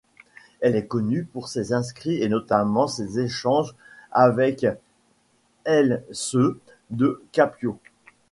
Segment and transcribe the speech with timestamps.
[0.61, 3.75] Elle est connue pour ses écrits et notamment ses échanges
[4.11, 4.65] avec
[5.67, 7.77] Iseut de Capio.